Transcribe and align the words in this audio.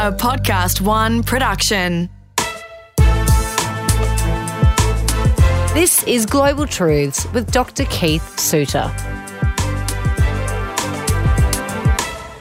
a 0.00 0.10
Podcast 0.10 0.80
One 0.80 1.22
production. 1.22 2.08
This 5.74 6.02
is 6.04 6.24
Global 6.24 6.66
Truths 6.66 7.30
with 7.34 7.52
Dr. 7.52 7.84
Keith 7.90 8.38
Suter. 8.38 8.90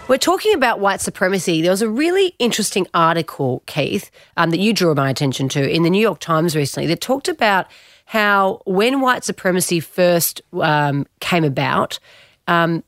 We're 0.07 0.17
talking 0.17 0.53
about 0.53 0.79
white 0.79 1.01
supremacy. 1.01 1.61
There 1.61 1.71
was 1.71 1.81
a 1.81 1.89
really 1.89 2.33
interesting 2.39 2.87
article, 2.93 3.61
Keith, 3.65 4.09
um, 4.37 4.51
that 4.51 4.59
you 4.59 4.71
drew 4.71 4.95
my 4.95 5.09
attention 5.09 5.49
to 5.49 5.69
in 5.69 5.83
the 5.83 5.89
New 5.89 6.01
York 6.01 6.19
Times 6.21 6.55
recently 6.55 6.87
that 6.87 7.01
talked 7.01 7.27
about 7.27 7.67
how 8.05 8.61
when 8.67 9.01
white 9.01 9.25
supremacy 9.25 9.81
first 9.81 10.41
um, 10.53 11.05
came 11.19 11.43
about, 11.43 11.99
um, 12.47 12.85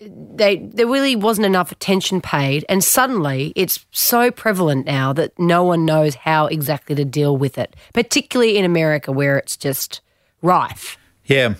they 0.00 0.56
there 0.56 0.86
really 0.86 1.16
wasn't 1.16 1.46
enough 1.46 1.70
attention 1.70 2.20
paid, 2.20 2.64
and 2.68 2.82
suddenly 2.82 3.52
it's 3.54 3.84
so 3.92 4.30
prevalent 4.30 4.86
now 4.86 5.12
that 5.12 5.38
no 5.38 5.62
one 5.64 5.84
knows 5.84 6.14
how 6.14 6.46
exactly 6.46 6.94
to 6.96 7.04
deal 7.04 7.36
with 7.36 7.58
it, 7.58 7.76
particularly 7.92 8.56
in 8.56 8.64
America 8.64 9.12
where 9.12 9.36
it's 9.36 9.56
just 9.56 10.00
rife. 10.42 10.98
Yeah. 11.26 11.54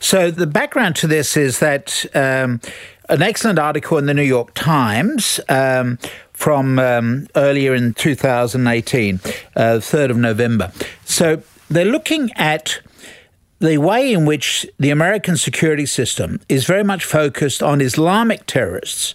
So 0.00 0.30
the 0.30 0.46
background 0.46 0.96
to 0.96 1.06
this 1.06 1.36
is 1.36 1.58
that 1.58 2.06
um, 2.14 2.60
an 3.08 3.22
excellent 3.22 3.58
article 3.58 3.98
in 3.98 4.06
the 4.06 4.14
New 4.14 4.22
York 4.22 4.54
Times 4.54 5.38
um, 5.48 5.98
from 6.32 6.78
um, 6.78 7.26
earlier 7.36 7.74
in 7.74 7.92
2018, 7.94 9.16
uh, 9.16 9.60
3rd 9.78 10.10
of 10.10 10.16
November. 10.16 10.72
So 11.04 11.42
they're 11.68 11.84
looking 11.84 12.30
at 12.36 12.80
the 13.58 13.78
way 13.78 14.12
in 14.12 14.26
which 14.26 14.66
the 14.78 14.90
American 14.90 15.36
security 15.36 15.86
system 15.86 16.40
is 16.48 16.66
very 16.66 16.84
much 16.84 17.04
focused 17.04 17.62
on 17.62 17.80
Islamic 17.80 18.46
terrorists, 18.46 19.14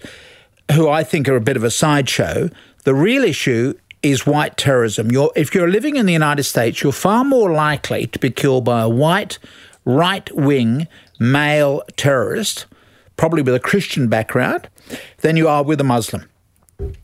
who 0.74 0.90
I 0.90 1.04
think 1.04 1.28
are 1.30 1.36
a 1.36 1.42
bit 1.42 1.58
of 1.58 1.64
a 1.64 1.72
sideshow. 1.72 2.50
The 2.84 2.96
real 2.96 3.24
issue 3.24 3.76
is 4.02 4.26
white 4.26 4.58
terrorism. 4.58 5.12
You're, 5.12 5.32
if 5.36 5.54
you're 5.54 5.70
living 5.70 5.96
in 5.96 6.06
the 6.06 6.14
United 6.14 6.44
States, 6.44 6.82
you're 6.82 6.92
far 6.92 7.24
more 7.24 7.52
likely 7.52 8.08
to 8.08 8.20
be 8.20 8.32
killed 8.32 8.66
by 8.66 8.82
a 8.82 8.90
white, 8.90 9.38
right 9.86 10.30
wing 10.36 10.88
male 11.20 11.84
terrorist, 11.98 12.66
probably 13.16 13.44
with 13.44 13.54
a 13.54 13.60
Christian 13.60 14.08
background, 14.08 14.68
than 15.20 15.38
you 15.38 15.48
are 15.48 15.64
with 15.64 15.80
a 15.80 15.84
Muslim. 15.84 16.28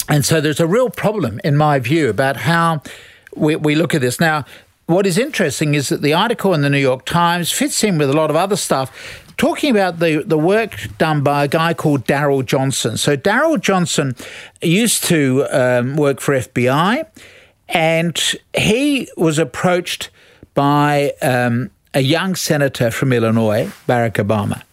And 0.09 0.25
so 0.25 0.41
there's 0.41 0.59
a 0.59 0.65
real 0.65 0.89
problem, 0.89 1.39
in 1.43 1.55
my 1.55 1.77
view, 1.77 2.09
about 2.09 2.37
how 2.37 2.81
we, 3.35 3.55
we 3.55 3.75
look 3.75 3.93
at 3.93 4.01
this. 4.01 4.19
Now, 4.19 4.43
what 4.87 5.05
is 5.05 5.17
interesting 5.17 5.75
is 5.75 5.89
that 5.89 6.01
the 6.01 6.13
article 6.13 6.53
in 6.53 6.61
the 6.61 6.69
New 6.69 6.79
York 6.79 7.05
Times 7.05 7.51
fits 7.51 7.83
in 7.83 7.97
with 7.97 8.09
a 8.09 8.13
lot 8.13 8.29
of 8.29 8.35
other 8.35 8.55
stuff 8.55 9.25
talking 9.37 9.69
about 9.69 9.99
the, 9.99 10.23
the 10.25 10.37
work 10.37 10.87
done 10.97 11.21
by 11.21 11.43
a 11.43 11.47
guy 11.47 11.73
called 11.73 12.05
Daryl 12.05 12.43
Johnson. 12.43 12.97
So, 12.97 13.15
Daryl 13.15 13.61
Johnson 13.61 14.15
used 14.61 15.03
to 15.05 15.45
um, 15.51 15.95
work 15.95 16.19
for 16.19 16.33
FBI, 16.33 17.05
and 17.69 18.35
he 18.57 19.09
was 19.15 19.37
approached 19.37 20.09
by 20.53 21.13
um, 21.21 21.69
a 21.93 22.01
young 22.01 22.35
senator 22.35 22.89
from 22.89 23.13
Illinois, 23.13 23.71
Barack 23.87 24.13
Obama, 24.13 24.63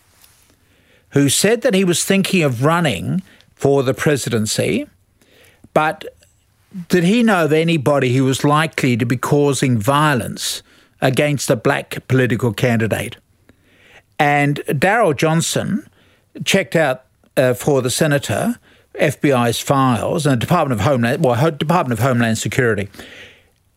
who 1.10 1.28
said 1.28 1.62
that 1.62 1.74
he 1.74 1.84
was 1.84 2.04
thinking 2.04 2.42
of 2.42 2.64
running 2.64 3.22
for 3.54 3.82
the 3.82 3.94
presidency, 3.94 4.86
but 5.74 6.04
did 6.88 7.04
he 7.04 7.22
know 7.22 7.44
of 7.44 7.52
anybody 7.52 8.14
who 8.14 8.24
was 8.24 8.44
likely 8.44 8.96
to 8.96 9.06
be 9.06 9.16
causing 9.16 9.78
violence 9.78 10.62
against 11.00 11.50
a 11.50 11.56
black 11.56 12.06
political 12.08 12.52
candidate? 12.52 13.16
And 14.18 14.56
Daryl 14.66 15.16
Johnson 15.16 15.88
checked 16.44 16.74
out 16.74 17.04
uh, 17.36 17.54
for 17.54 17.82
the 17.82 17.90
senator 17.90 18.58
FBI's 18.94 19.60
files 19.60 20.26
and 20.26 20.34
the 20.34 20.46
Department 20.46 20.80
of 20.80 20.86
Homeland, 20.86 21.24
well, 21.24 21.50
Department 21.50 21.98
of 21.98 22.04
Homeland 22.04 22.38
Security, 22.38 22.88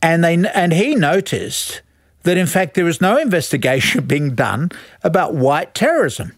and 0.02 0.24
they 0.24 0.36
and 0.54 0.74
he 0.74 0.96
noticed 0.96 1.82
that 2.24 2.38
in 2.38 2.46
fact 2.46 2.76
there 2.76 2.86
was 2.86 3.02
no 3.02 3.18
investigation 3.18 4.06
being 4.08 4.36
done 4.36 4.70
about 5.04 5.34
white 5.34 5.74
terrorism. 5.74 6.34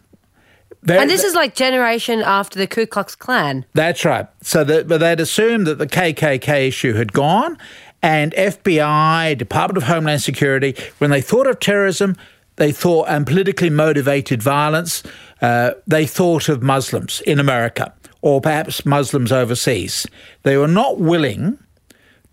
They're, 0.81 0.99
and 0.99 1.09
this 1.09 1.23
is 1.23 1.35
like 1.35 1.55
generation 1.55 2.21
after 2.21 2.57
the 2.57 2.67
Ku 2.67 2.85
Klux 2.85 3.15
Klan. 3.15 3.65
That's 3.73 4.05
right. 4.05 4.27
So 4.41 4.63
that, 4.63 4.87
but 4.87 4.99
they'd 4.99 5.19
assumed 5.19 5.67
that 5.67 5.77
the 5.77 5.87
KKK 5.87 6.67
issue 6.67 6.93
had 6.93 7.11
gone, 7.11 7.57
and 8.01 8.33
FBI, 8.33 9.37
Department 9.37 9.77
of 9.77 9.83
Homeland 9.83 10.21
Security, 10.21 10.75
when 10.99 11.09
they 11.09 11.21
thought 11.21 11.47
of 11.47 11.59
terrorism, 11.59 12.15
they 12.55 12.71
thought 12.71 13.07
and 13.09 13.25
politically 13.25 13.69
motivated 13.69 14.41
violence, 14.41 15.03
uh, 15.41 15.71
they 15.87 16.05
thought 16.05 16.49
of 16.49 16.61
Muslims 16.61 17.21
in 17.21 17.39
America 17.39 17.93
or 18.21 18.41
perhaps 18.41 18.85
Muslims 18.85 19.31
overseas. 19.31 20.05
They 20.43 20.57
were 20.57 20.67
not 20.67 20.99
willing 20.99 21.57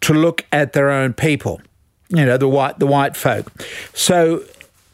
to 0.03 0.13
look 0.13 0.45
at 0.53 0.73
their 0.73 0.91
own 0.91 1.13
people, 1.13 1.61
you 2.09 2.25
know, 2.25 2.37
the 2.37 2.49
white 2.49 2.78
the 2.78 2.87
white 2.87 3.17
folk. 3.17 3.51
So 3.95 4.45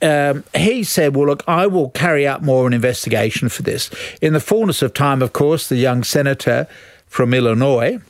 um, 0.02 0.44
he 0.54 0.82
said, 0.82 1.14
Well, 1.14 1.26
look, 1.26 1.44
I 1.46 1.66
will 1.66 1.90
carry 1.90 2.26
out 2.26 2.42
more 2.42 2.66
an 2.66 2.72
investigation 2.72 3.48
for 3.48 3.62
this. 3.62 3.90
In 4.20 4.32
the 4.32 4.40
fullness 4.40 4.82
of 4.82 4.94
time, 4.94 5.22
of 5.22 5.32
course, 5.32 5.68
the 5.68 5.76
young 5.76 6.02
senator 6.02 6.66
from 7.06 7.32
Illinois, 7.32 8.00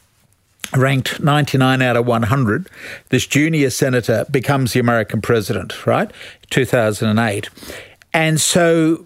ranked 0.75 1.20
99 1.20 1.82
out 1.82 1.97
of 1.97 2.06
100, 2.06 2.69
this 3.10 3.26
junior 3.26 3.70
senator 3.70 4.25
becomes 4.30 4.72
the 4.72 4.80
American 4.80 5.20
president, 5.20 5.86
right? 5.86 6.10
2008. 6.50 7.50
And 8.14 8.41
so 8.41 9.04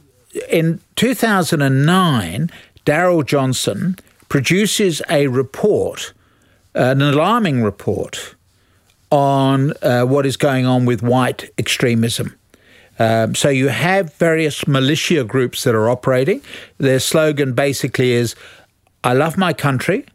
in 0.48 0.80
2009, 0.96 2.50
Daryl 2.84 3.26
Johnson 3.26 3.96
produces 4.28 5.02
a 5.10 5.26
report, 5.28 6.12
an 6.74 7.02
alarming 7.02 7.62
report, 7.62 8.34
on 9.10 9.72
uh, 9.82 10.04
what 10.04 10.26
is 10.26 10.36
going 10.36 10.66
on 10.66 10.84
with 10.84 11.02
white 11.02 11.50
extremism. 11.58 12.36
Um, 12.98 13.34
so 13.34 13.48
you 13.48 13.68
have 13.68 14.14
various 14.14 14.66
militia 14.66 15.24
groups 15.24 15.64
that 15.64 15.74
are 15.74 15.88
operating. 15.90 16.40
Their 16.78 17.00
slogan 17.00 17.52
basically 17.52 18.12
is, 18.12 18.34
I 19.04 19.12
love 19.12 19.36
my 19.36 19.52
country, 19.52 20.06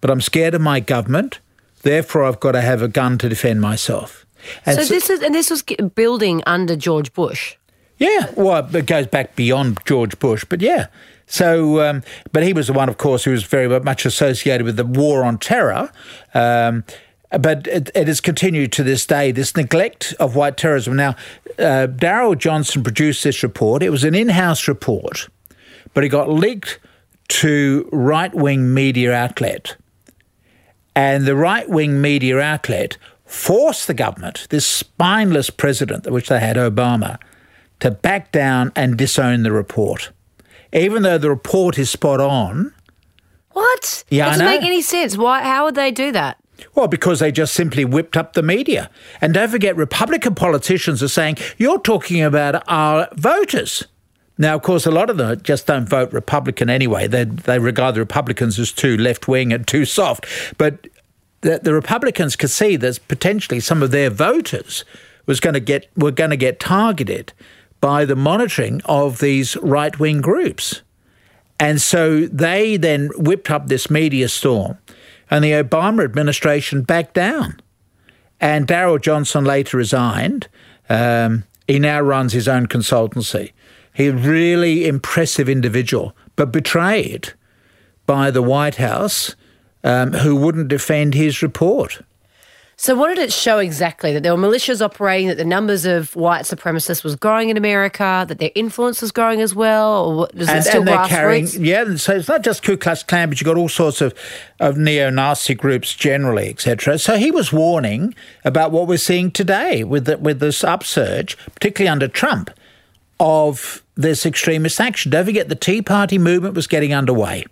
but 0.00 0.10
I'm 0.10 0.20
scared 0.20 0.54
of 0.54 0.60
my 0.60 0.80
government. 0.80 1.40
Therefore, 1.82 2.24
I've 2.24 2.40
got 2.40 2.52
to 2.52 2.60
have 2.60 2.82
a 2.82 2.88
gun 2.88 3.18
to 3.18 3.28
defend 3.28 3.60
myself. 3.60 4.26
And 4.64 4.76
so, 4.76 4.84
so 4.84 4.94
this 4.94 5.10
is 5.10 5.22
and 5.22 5.34
this 5.34 5.50
was 5.50 5.62
building 5.94 6.42
under 6.46 6.76
George 6.76 7.12
Bush. 7.12 7.56
Yeah, 7.98 8.30
well, 8.34 8.74
it 8.74 8.86
goes 8.86 9.06
back 9.06 9.36
beyond 9.36 9.78
George 9.84 10.18
Bush, 10.18 10.44
but 10.48 10.62
yeah. 10.62 10.86
So, 11.26 11.80
um, 11.80 12.02
but 12.32 12.42
he 12.42 12.52
was 12.52 12.66
the 12.66 12.72
one, 12.72 12.88
of 12.88 12.96
course, 12.96 13.24
who 13.24 13.30
was 13.30 13.44
very 13.44 13.68
much 13.80 14.04
associated 14.06 14.64
with 14.64 14.76
the 14.76 14.86
war 14.86 15.22
on 15.22 15.38
terror. 15.38 15.92
Um, 16.34 16.82
but 17.38 17.66
it, 17.66 17.90
it, 17.94 18.08
has 18.08 18.20
continued 18.20 18.72
to 18.72 18.82
this 18.82 19.06
day, 19.06 19.30
this 19.30 19.56
neglect 19.56 20.14
of 20.18 20.34
white 20.34 20.56
terrorism. 20.56 20.96
Now, 20.96 21.10
uh, 21.58 21.86
Daryl 21.86 22.36
Johnson 22.36 22.82
produced 22.82 23.22
this 23.22 23.42
report. 23.42 23.82
It 23.82 23.90
was 23.90 24.04
an 24.04 24.14
in 24.14 24.30
house 24.30 24.66
report, 24.66 25.28
but 25.94 26.02
it 26.02 26.08
got 26.08 26.28
leaked 26.28 26.80
to 27.28 27.88
right 27.92 28.34
wing 28.34 28.74
media 28.74 29.12
outlet. 29.12 29.76
And 30.96 31.24
the 31.24 31.36
right 31.36 31.68
wing 31.68 32.00
media 32.00 32.40
outlet 32.40 32.98
forced 33.24 33.86
the 33.86 33.94
government, 33.94 34.48
this 34.50 34.66
spineless 34.66 35.50
president, 35.50 36.10
which 36.10 36.28
they 36.28 36.40
had, 36.40 36.56
Obama, 36.56 37.18
to 37.78 37.92
back 37.92 38.32
down 38.32 38.72
and 38.74 38.96
disown 38.96 39.44
the 39.44 39.52
report. 39.52 40.10
Even 40.72 41.02
though 41.02 41.18
the 41.18 41.30
report 41.30 41.78
is 41.78 41.90
spot 41.90 42.20
on. 42.20 42.74
What? 43.52 44.04
Yeah, 44.08 44.26
it 44.26 44.30
doesn't 44.30 44.46
make 44.46 44.62
any 44.62 44.82
sense. 44.82 45.16
Why? 45.16 45.42
How 45.42 45.64
would 45.64 45.76
they 45.76 45.92
do 45.92 46.10
that? 46.12 46.39
Well, 46.74 46.88
because 46.88 47.20
they 47.20 47.32
just 47.32 47.54
simply 47.54 47.84
whipped 47.84 48.16
up 48.16 48.32
the 48.32 48.42
media. 48.42 48.90
And 49.20 49.34
don't 49.34 49.50
forget, 49.50 49.76
Republican 49.76 50.34
politicians 50.34 51.02
are 51.02 51.08
saying, 51.08 51.36
you're 51.58 51.80
talking 51.80 52.22
about 52.22 52.62
our 52.68 53.08
voters. 53.14 53.84
Now, 54.38 54.54
of 54.54 54.62
course, 54.62 54.86
a 54.86 54.90
lot 54.90 55.10
of 55.10 55.18
them 55.18 55.40
just 55.42 55.66
don't 55.66 55.88
vote 55.88 56.12
Republican 56.12 56.70
anyway. 56.70 57.06
They, 57.06 57.24
they 57.24 57.58
regard 57.58 57.94
the 57.94 58.00
Republicans 58.00 58.58
as 58.58 58.72
too 58.72 58.96
left 58.96 59.28
wing 59.28 59.52
and 59.52 59.66
too 59.66 59.84
soft. 59.84 60.26
But 60.56 60.88
the, 61.42 61.60
the 61.62 61.74
Republicans 61.74 62.36
could 62.36 62.50
see 62.50 62.76
that 62.76 62.98
potentially 63.08 63.60
some 63.60 63.82
of 63.82 63.90
their 63.90 64.10
voters 64.10 64.84
was 65.26 65.40
going 65.40 65.54
to 65.54 65.60
get 65.60 65.88
were 65.96 66.10
going 66.10 66.30
to 66.30 66.36
get 66.36 66.58
targeted 66.58 67.32
by 67.80 68.04
the 68.04 68.16
monitoring 68.16 68.80
of 68.84 69.20
these 69.20 69.56
right 69.58 69.98
wing 69.98 70.20
groups. 70.20 70.82
And 71.58 71.80
so 71.80 72.26
they 72.26 72.78
then 72.78 73.10
whipped 73.16 73.50
up 73.50 73.68
this 73.68 73.90
media 73.90 74.28
storm 74.28 74.78
and 75.30 75.44
the 75.44 75.52
Obama 75.52 76.04
administration 76.04 76.82
backed 76.82 77.14
down. 77.14 77.60
And 78.40 78.66
Daryl 78.66 79.00
Johnson 79.00 79.44
later 79.44 79.76
resigned. 79.76 80.48
Um, 80.88 81.44
he 81.66 81.78
now 81.78 82.00
runs 82.00 82.32
his 82.32 82.48
own 82.48 82.66
consultancy. 82.66 83.52
He's 83.94 84.12
a 84.12 84.16
really 84.16 84.86
impressive 84.86 85.48
individual, 85.48 86.16
but 86.36 86.52
betrayed 86.52 87.32
by 88.06 88.30
the 88.30 88.42
White 88.42 88.76
House, 88.76 89.36
um, 89.84 90.12
who 90.12 90.34
wouldn't 90.34 90.68
defend 90.68 91.14
his 91.14 91.42
report. 91.42 92.00
So, 92.82 92.94
what 92.94 93.08
did 93.08 93.18
it 93.18 93.30
show 93.30 93.58
exactly? 93.58 94.14
That 94.14 94.22
there 94.22 94.34
were 94.34 94.40
militias 94.40 94.80
operating, 94.80 95.28
that 95.28 95.36
the 95.36 95.44
numbers 95.44 95.84
of 95.84 96.16
white 96.16 96.46
supremacists 96.46 97.04
was 97.04 97.14
growing 97.14 97.50
in 97.50 97.58
America, 97.58 98.24
that 98.26 98.38
their 98.38 98.52
influence 98.54 99.02
was 99.02 99.12
growing 99.12 99.42
as 99.42 99.54
well, 99.54 100.06
or 100.06 100.28
was 100.32 100.48
and, 100.48 100.60
it 100.60 100.62
still 100.62 100.78
and 100.78 100.88
they're 100.88 101.06
carrying, 101.06 101.46
yeah. 101.62 101.96
So 101.96 102.14
it's 102.14 102.26
not 102.26 102.42
just 102.42 102.62
Ku 102.62 102.78
Klux 102.78 103.02
Klan, 103.02 103.28
but 103.28 103.38
you've 103.38 103.44
got 103.44 103.58
all 103.58 103.68
sorts 103.68 104.00
of, 104.00 104.14
of 104.60 104.78
neo-Nazi 104.78 105.56
groups 105.56 105.94
generally, 105.94 106.48
etc. 106.48 106.98
So 106.98 107.18
he 107.18 107.30
was 107.30 107.52
warning 107.52 108.14
about 108.46 108.70
what 108.70 108.88
we're 108.88 108.96
seeing 108.96 109.30
today 109.30 109.84
with 109.84 110.06
the, 110.06 110.16
with 110.16 110.40
this 110.40 110.64
upsurge, 110.64 111.36
particularly 111.54 111.90
under 111.90 112.08
Trump, 112.08 112.48
of 113.20 113.84
this 113.94 114.24
extremist 114.24 114.80
action. 114.80 115.10
Don't 115.10 115.26
forget, 115.26 115.50
the 115.50 115.54
Tea 115.54 115.82
Party 115.82 116.16
movement 116.16 116.54
was 116.54 116.66
getting 116.66 116.94
underway, 116.94 117.44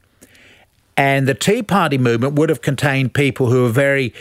and 0.96 1.28
the 1.28 1.34
Tea 1.34 1.62
Party 1.62 1.98
movement 1.98 2.36
would 2.36 2.48
have 2.48 2.62
contained 2.62 3.12
people 3.12 3.50
who 3.50 3.64
were 3.64 3.68
very 3.68 4.14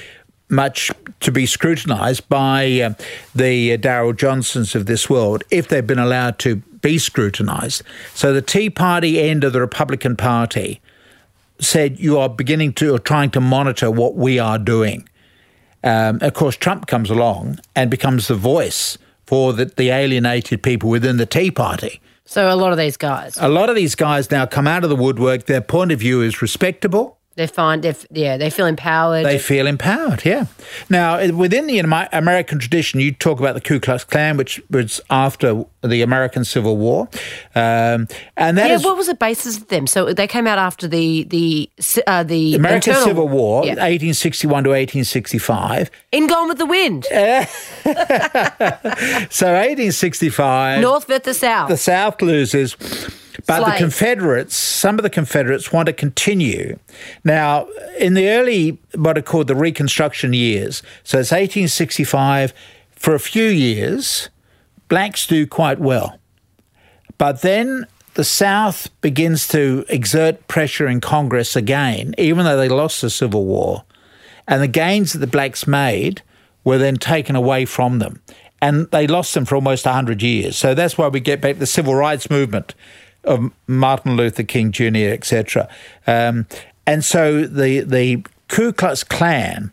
much 0.50 0.92
to 1.20 1.32
be 1.32 1.46
scrutinised 1.46 2.28
by 2.30 2.82
uh, 2.82 2.94
the 3.36 3.74
uh, 3.74 3.78
Daryl 3.78 4.16
Johnsons 4.16 4.76
of 4.76 4.86
this 4.86 5.10
world 5.10 5.44
if 5.52 5.68
they've 5.68 5.86
been 5.86 6.00
allowed 6.00 6.40
to 6.40 6.58
be 6.82 6.98
scrutinised. 6.98 7.84
So 8.14 8.34
the 8.34 8.42
Tea 8.42 8.70
Party 8.70 9.20
end 9.20 9.44
of 9.44 9.54
the 9.54 9.60
Republican 9.60 10.16
Party 10.16 10.80
said, 11.60 12.00
You 12.00 12.18
are 12.18 12.30
beginning 12.30 12.74
to, 12.74 12.96
or 12.96 13.00
trying 13.00 13.32
to 13.32 13.42
monitor 13.42 13.92
what 13.92 14.16
we 14.16 14.40
are 14.40 14.58
doing. 14.58 15.08
Um, 15.84 16.20
of 16.22 16.34
course, 16.34 16.56
Trump 16.56 16.88
comes 16.88 17.10
along 17.10 17.60
and 17.76 17.92
becomes 17.92 18.28
the 18.28 18.36
voice 18.36 18.98
for 19.26 19.54
the, 19.54 19.66
the 19.66 19.90
alienated 19.90 20.64
people 20.64 20.90
within 20.90 21.18
the 21.18 21.26
Tea 21.26 21.52
Party. 21.52 22.02
So, 22.26 22.54
a 22.54 22.56
lot 22.56 22.72
of 22.72 22.78
these 22.78 22.98
guys, 22.98 23.38
A 23.40 23.48
lot 23.48 23.70
of 23.70 23.76
these 23.76 23.96
guys 23.96 24.32
now 24.32 24.46
come 24.46 24.68
out 24.68 24.84
of 24.84 24.90
the 24.90 24.96
woodwork. 24.96 25.46
Their 25.46 25.62
point 25.62 25.92
of 25.92 26.00
view 26.00 26.22
is 26.22 26.42
respectable. 26.42 27.17
They 27.38 27.48
find, 27.48 27.84
they 27.84 27.96
yeah, 28.12 28.36
they 28.36 28.50
feel 28.50 28.66
empowered. 28.66 29.26
They 29.26 29.38
feel 29.40 29.68
empowered, 29.68 30.26
yeah. 30.26 30.48
Now, 30.90 31.20
within 31.32 31.68
the 31.68 31.80
American 31.80 32.60
tradition, 32.60 33.00
you 33.00 33.12
talk 33.14 33.40
about 33.40 33.54
the 33.54 33.62
Ku 33.62 33.80
Klux 33.80 34.04
Klan, 34.04 34.36
which 34.38 34.60
was 34.70 35.00
after 35.10 35.64
the 35.84 36.02
American 36.02 36.44
Civil 36.44 36.76
War, 36.78 37.08
um, 37.56 38.08
and 38.36 38.58
that 38.58 38.70
yeah, 38.70 38.76
is 38.76 38.84
what 38.84 38.98
was 38.98 39.08
the 39.08 39.14
basis 39.16 39.56
of 39.58 39.68
them? 39.70 39.88
So 39.88 40.12
they 40.14 40.28
came 40.28 40.48
out 40.48 40.58
after 40.58 40.88
the 40.88 41.24
the 41.26 41.70
uh, 42.08 42.24
the 42.24 42.56
American 42.56 42.92
internal- 42.92 43.08
Civil 43.08 43.28
War, 43.30 43.64
Yeah. 43.64 43.72
1861 43.74 44.64
to 44.66 44.70
1865. 44.72 45.90
in 46.12 46.28
Gone 46.28 46.50
with 46.50 46.58
the 46.58 46.66
Wind, 46.66 47.06
So 49.30 49.48
1865, 49.54 50.82
North 50.82 51.08
versus 51.08 51.40
South. 51.40 51.70
the 51.70 51.78
South 51.78 52.22
loses. 52.22 52.76
But 53.48 53.66
the 53.66 53.78
Confederates, 53.78 54.56
some 54.56 55.00
of 55.00 55.04
the 55.04 55.10
Confederates 55.10 55.72
want 55.72 55.86
to 55.88 55.94
continue. 55.94 56.78
Now, 57.24 57.68
in 57.98 58.14
the 58.14 58.28
early, 58.30 58.78
what 58.94 59.18
are 59.18 59.22
called 59.22 59.48
the 59.48 59.56
Reconstruction 59.56 60.34
years, 60.34 60.84
so 61.04 61.18
it's 61.18 61.32
1865, 61.32 62.54
for 62.92 63.16
a 63.16 63.20
few 63.20 63.48
years, 63.48 64.30
blacks 64.90 65.26
do 65.26 65.48
quite 65.48 65.80
well. 65.80 66.20
But 67.18 67.42
then 67.42 67.88
the 68.16 68.26
South 68.26 68.90
begins 69.00 69.48
to 69.50 69.86
exert 69.88 70.48
pressure 70.50 70.88
in 70.88 71.00
Congress 71.00 71.56
again, 71.56 72.16
even 72.18 72.44
though 72.44 72.58
they 72.58 72.68
lost 72.68 73.02
the 73.02 73.10
Civil 73.10 73.46
War. 73.46 73.86
And 74.46 74.62
the 74.62 74.68
gains 74.68 75.14
that 75.14 75.20
the 75.20 75.28
blacks 75.28 75.66
made 75.66 76.22
were 76.66 76.78
then 76.78 76.98
taken 76.98 77.36
away 77.36 77.64
from 77.64 78.00
them. 78.00 78.22
And 78.62 78.90
they 78.92 79.08
lost 79.08 79.34
them 79.36 79.46
for 79.46 79.56
almost 79.56 79.86
100 79.86 80.22
years. 80.22 80.58
So 80.58 80.74
that's 80.74 80.98
why 80.98 81.08
we 81.08 81.20
get 81.20 81.40
back 81.40 81.60
the 81.60 81.66
civil 81.66 81.96
rights 81.96 82.30
movement 82.30 82.74
of 83.28 83.52
Martin 83.68 84.16
Luther 84.16 84.44
King 84.44 84.72
Jr., 84.72 85.12
etc. 85.12 85.70
Um, 86.06 86.48
and 86.86 87.04
so 87.04 87.46
the, 87.46 87.82
the 87.82 88.26
Ku 88.48 88.72
Klux 88.72 89.04
Klan 89.04 89.72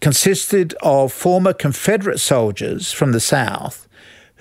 consisted 0.00 0.74
of 0.82 1.12
former 1.12 1.52
Confederate 1.52 2.18
soldiers 2.18 2.92
from 2.92 3.12
the 3.12 3.20
South 3.20 3.86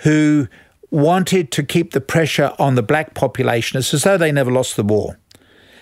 who 0.03 0.47
wanted 0.91 1.51
to 1.51 1.63
keep 1.63 1.91
the 1.91 2.01
pressure 2.01 2.53
on 2.57 2.75
the 2.75 2.81
black 2.81 3.13
population 3.13 3.77
as 3.77 3.91
though 3.91 4.17
they 4.17 4.31
never 4.31 4.51
lost 4.51 4.75
the 4.75 4.83
war, 4.83 5.19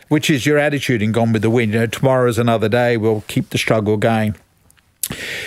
which 0.10 0.30
is 0.30 0.46
your 0.46 0.58
attitude 0.58 1.02
in 1.02 1.12
Gone 1.12 1.32
with 1.32 1.44
the 1.44 1.50
Wind. 1.50 1.74
You 1.74 1.82
know, 1.82 1.88
tomorrow's 1.88 2.38
another 2.38 2.68
day, 2.68 2.98
we'll 2.98 3.24
keep 3.28 3.50
the 3.50 3.58
struggle 3.58 3.98
going. 3.98 4.36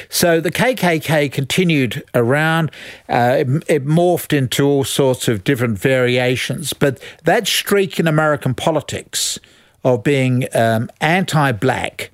So 0.08 0.40
the 0.40 0.50
KKK 0.50 1.30
continued 1.30 2.02
around. 2.14 2.70
Uh, 3.08 3.36
it, 3.38 3.46
it 3.68 3.86
morphed 3.86 4.32
into 4.32 4.66
all 4.66 4.84
sorts 4.84 5.28
of 5.28 5.44
different 5.44 5.78
variations, 5.78 6.72
but 6.72 7.02
that 7.24 7.46
streak 7.46 8.00
in 8.00 8.06
American 8.06 8.54
politics 8.54 9.38
of 9.84 10.02
being 10.02 10.46
um, 10.54 10.90
anti-black, 11.00 12.10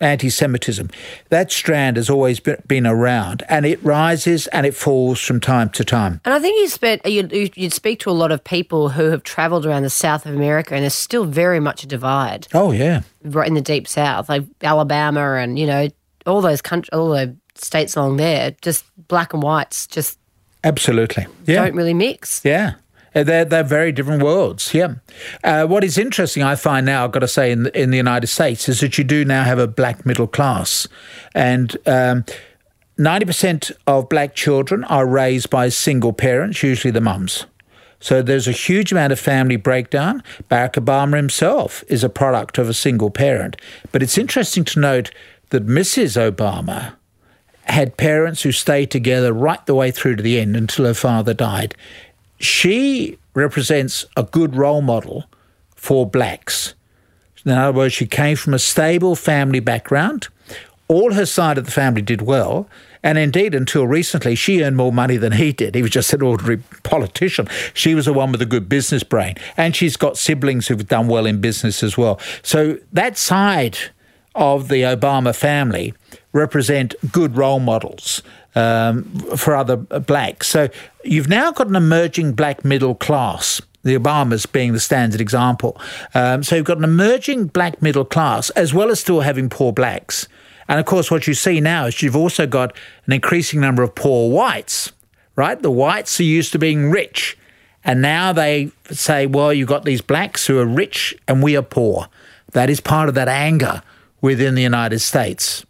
anti-Jewish, 0.00 0.36
anti-Semitism, 0.36 0.90
that 1.28 1.50
strand 1.50 1.96
has 1.96 2.10
always 2.10 2.40
been, 2.40 2.86
around, 2.86 3.42
and 3.48 3.66
it 3.66 3.82
rises 3.82 4.46
and 4.48 4.66
it 4.66 4.74
falls 4.74 5.20
from 5.20 5.40
time 5.40 5.68
to 5.70 5.84
time. 5.84 6.20
And 6.24 6.34
I 6.34 6.38
think 6.38 6.60
you 6.60 6.68
spent 6.68 7.04
you 7.06 7.28
you 7.32 7.50
you'd 7.54 7.72
speak 7.72 8.00
to 8.00 8.10
a 8.10 8.12
lot 8.12 8.32
of 8.32 8.44
people 8.44 8.90
who 8.90 9.10
have 9.10 9.22
travelled 9.22 9.66
around 9.66 9.82
the 9.82 9.90
South 9.90 10.26
of 10.26 10.34
America, 10.34 10.74
and 10.74 10.82
there's 10.82 10.94
still 10.94 11.24
very 11.24 11.60
much 11.60 11.84
a 11.84 11.86
divide 11.86 12.46
Oh 12.54 12.72
yeah, 12.72 13.02
right 13.24 13.48
in 13.48 13.54
the 13.54 13.60
deep 13.60 13.88
South, 13.88 14.28
like 14.28 14.44
Alabama, 14.62 15.34
and 15.34 15.58
you 15.58 15.66
know 15.66 15.88
all 16.26 16.40
those 16.40 16.62
countries, 16.62 16.90
all 16.92 17.10
the 17.10 17.36
states 17.54 17.96
along 17.96 18.16
there. 18.18 18.54
Just 18.62 18.84
black 19.08 19.32
and 19.32 19.42
whites 19.42 19.86
just 19.86 20.18
absolutely. 20.64 21.26
Yeah, 21.46 21.64
don't 21.64 21.74
really 21.74 21.94
mix. 21.94 22.42
Yeah. 22.44 22.74
Uh, 23.16 23.24
They're, 23.24 23.46
they're 23.46 23.64
very 23.64 23.92
different 23.92 24.22
worlds. 24.22 24.74
Yeah. 24.74 24.96
Uh, 25.42 25.66
what 25.66 25.82
is 25.82 25.96
interesting, 25.96 26.42
I 26.42 26.54
find 26.54 26.84
now, 26.84 27.04
I've 27.04 27.12
got 27.12 27.20
to 27.20 27.28
say, 27.28 27.50
in 27.50 27.62
the, 27.62 27.80
in 27.80 27.90
the 27.90 27.96
United 27.96 28.26
States, 28.26 28.68
is 28.68 28.80
that 28.80 28.98
you 28.98 29.04
do 29.04 29.24
now 29.24 29.42
have 29.44 29.58
a 29.58 29.66
black 29.66 30.04
middle 30.04 30.26
class. 30.26 30.86
And 31.34 31.74
um, 31.86 32.26
90% 32.98 33.72
of 33.86 34.10
black 34.10 34.34
children 34.34 34.84
are 34.84 35.06
raised 35.06 35.48
by 35.48 35.70
single 35.70 36.12
parents, 36.12 36.62
usually 36.62 36.92
the 36.92 37.00
mums. 37.00 37.46
So 38.00 38.20
there's 38.20 38.46
a 38.46 38.52
huge 38.52 38.92
amount 38.92 39.14
of 39.14 39.18
family 39.18 39.56
breakdown. 39.56 40.22
Barack 40.50 40.74
Obama 40.74 41.16
himself 41.16 41.82
is 41.88 42.04
a 42.04 42.10
product 42.10 42.58
of 42.58 42.68
a 42.68 42.74
single 42.74 43.10
parent. 43.10 43.56
But 43.92 44.02
it's 44.02 44.18
interesting 44.18 44.64
to 44.66 44.80
note 44.80 45.10
that 45.48 45.66
Mrs. 45.66 46.20
Obama 46.20 46.94
had 47.64 47.96
parents 47.96 48.42
who 48.42 48.52
stayed 48.52 48.90
together 48.90 49.32
right 49.32 49.64
the 49.66 49.74
way 49.74 49.90
through 49.90 50.16
to 50.16 50.22
the 50.22 50.38
end 50.38 50.56
until 50.56 50.84
her 50.84 50.94
father 50.94 51.34
died. 51.34 51.74
She 52.38 53.18
represents 53.34 54.04
a 54.16 54.22
good 54.22 54.56
role 54.56 54.82
model 54.82 55.24
for 55.74 56.08
blacks. 56.08 56.74
In 57.44 57.52
other 57.52 57.76
words, 57.76 57.94
she 57.94 58.06
came 58.06 58.36
from 58.36 58.54
a 58.54 58.58
stable 58.58 59.14
family 59.14 59.60
background. 59.60 60.28
All 60.88 61.12
her 61.14 61.26
side 61.26 61.58
of 61.58 61.64
the 61.64 61.70
family 61.70 62.02
did 62.02 62.22
well. 62.22 62.68
And 63.02 63.18
indeed, 63.18 63.54
until 63.54 63.86
recently, 63.86 64.34
she 64.34 64.64
earned 64.64 64.76
more 64.76 64.92
money 64.92 65.16
than 65.16 65.32
he 65.32 65.52
did. 65.52 65.76
He 65.76 65.82
was 65.82 65.92
just 65.92 66.12
an 66.12 66.22
ordinary 66.22 66.58
politician. 66.82 67.46
She 67.72 67.94
was 67.94 68.06
the 68.06 68.12
one 68.12 68.32
with 68.32 68.42
a 68.42 68.46
good 68.46 68.68
business 68.68 69.04
brain. 69.04 69.36
And 69.56 69.76
she's 69.76 69.96
got 69.96 70.16
siblings 70.16 70.66
who've 70.66 70.88
done 70.88 71.06
well 71.06 71.24
in 71.24 71.40
business 71.40 71.84
as 71.84 71.96
well. 71.96 72.18
So 72.42 72.78
that 72.92 73.16
side 73.16 73.78
of 74.34 74.68
the 74.68 74.82
Obama 74.82 75.34
family 75.34 75.94
represent 76.32 76.94
good 77.12 77.36
role 77.36 77.60
models 77.60 78.22
um, 78.56 79.04
for 79.36 79.54
other 79.54 79.76
blacks. 79.76 80.48
So 80.48 80.68
you've 81.04 81.28
now 81.28 81.52
got 81.52 81.68
an 81.68 81.76
emerging 81.76 82.32
black 82.32 82.64
middle 82.64 82.96
class. 82.96 83.60
The 83.84 83.96
Obamas 83.96 84.50
being 84.50 84.72
the 84.72 84.80
standard 84.80 85.20
example. 85.20 85.80
Um, 86.12 86.42
so 86.42 86.56
you've 86.56 86.64
got 86.64 86.78
an 86.78 86.84
emerging 86.84 87.48
black 87.48 87.80
middle 87.80 88.04
class, 88.04 88.50
as 88.50 88.74
well 88.74 88.90
as 88.90 88.98
still 88.98 89.20
having 89.20 89.48
poor 89.48 89.72
blacks. 89.72 90.26
And 90.66 90.80
of 90.80 90.86
course, 90.86 91.08
what 91.08 91.28
you 91.28 91.34
see 91.34 91.60
now 91.60 91.86
is 91.86 92.02
you've 92.02 92.16
also 92.16 92.48
got 92.48 92.76
an 93.06 93.12
increasing 93.12 93.60
number 93.60 93.84
of 93.84 93.94
poor 93.94 94.28
whites, 94.28 94.90
right? 95.36 95.60
The 95.60 95.70
whites 95.70 96.18
are 96.18 96.24
used 96.24 96.50
to 96.52 96.58
being 96.58 96.90
rich. 96.90 97.38
And 97.84 98.02
now 98.02 98.32
they 98.32 98.72
say, 98.90 99.26
well, 99.26 99.52
you've 99.52 99.68
got 99.68 99.84
these 99.84 100.00
blacks 100.00 100.48
who 100.48 100.58
are 100.58 100.66
rich 100.66 101.14
and 101.28 101.40
we 101.40 101.56
are 101.56 101.62
poor. 101.62 102.08
That 102.50 102.68
is 102.68 102.80
part 102.80 103.08
of 103.08 103.14
that 103.14 103.28
anger 103.28 103.82
within 104.20 104.56
the 104.56 104.62
United 104.62 104.98
States. 104.98 105.64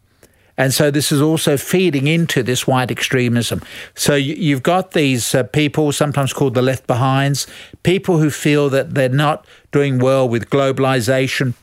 And 0.58 0.72
so 0.72 0.90
this 0.90 1.12
is 1.12 1.20
also 1.20 1.56
feeding 1.56 2.06
into 2.06 2.42
this 2.42 2.66
white 2.66 2.90
extremism. 2.90 3.60
So 3.94 4.14
you- 4.14 4.34
you've 4.36 4.62
got 4.62 4.92
these 4.92 5.34
uh, 5.34 5.42
people, 5.42 5.92
sometimes 5.92 6.32
called 6.32 6.54
the 6.54 6.62
left 6.62 6.86
behinds, 6.86 7.46
people 7.82 8.18
who 8.18 8.30
feel 8.30 8.70
that 8.70 8.94
they're 8.94 9.08
not 9.08 9.46
doing 9.72 9.98
well 9.98 10.28
with 10.28 10.48
globalization. 10.50 11.54